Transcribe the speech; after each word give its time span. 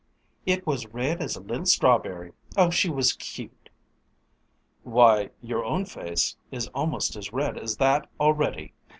"It 0.47 0.65
was 0.65 0.87
red 0.87 1.21
as 1.21 1.35
a 1.35 1.41
little 1.41 1.67
strawberry. 1.67 2.33
Oh, 2.57 2.71
she 2.71 2.89
was 2.89 3.13
cute!" 3.13 3.69
"Why, 4.81 5.29
your 5.43 5.63
own 5.63 5.85
face 5.85 6.35
is 6.49 6.65
almost 6.69 7.15
as 7.15 7.31
red 7.31 7.55
as 7.55 7.77
that 7.77 8.09
already! 8.19 8.73